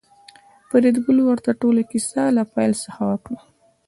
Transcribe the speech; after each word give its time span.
فریدګل 0.69 1.17
ورته 1.23 1.51
ټوله 1.61 1.81
کیسه 1.91 2.23
له 2.37 2.43
پیل 2.53 2.71
څخه 2.83 3.01
وکړه 3.11 3.39